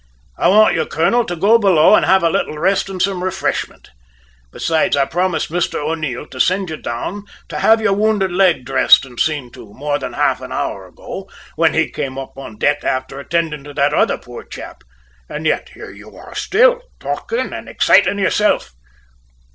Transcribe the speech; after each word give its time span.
I 0.39 0.47
want 0.47 0.73
you, 0.73 0.87
colonel, 0.87 1.25
to 1.25 1.35
go 1.35 1.59
below 1.59 1.93
and 1.93 2.03
have 2.07 2.23
a 2.23 2.29
little 2.31 2.57
rest 2.57 2.89
and 2.89 2.99
some 2.99 3.23
refreshment. 3.23 3.91
Besides, 4.51 4.97
I 4.97 5.05
promised 5.05 5.51
Mr 5.51 5.75
O'Neil 5.75 6.25
to 6.29 6.39
send 6.39 6.71
you 6.71 6.77
down 6.77 7.25
to 7.49 7.59
have 7.59 7.79
your 7.81 7.93
wounded 7.93 8.31
leg 8.31 8.65
dressed 8.65 9.05
and 9.05 9.19
seen 9.19 9.51
to, 9.51 9.75
more 9.75 9.99
than 9.99 10.13
half 10.13 10.41
an 10.41 10.51
hour 10.51 10.87
ago, 10.87 11.29
when 11.55 11.75
he 11.75 11.87
came 11.87 12.17
up 12.17 12.35
on 12.35 12.57
deck 12.57 12.83
after 12.83 13.19
attending 13.19 13.63
to 13.63 13.75
that 13.75 13.93
other 13.93 14.17
poor 14.17 14.43
chap, 14.43 14.83
and 15.29 15.45
yet 15.45 15.69
here 15.75 15.91
you 15.91 16.17
are 16.17 16.33
still, 16.33 16.81
talking 16.99 17.53
and 17.53 17.69
exciting 17.69 18.17
yourself. 18.17 18.71